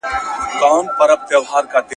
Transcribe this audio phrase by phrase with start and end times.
[0.59, 1.89] د ژوند په هره څانګه کي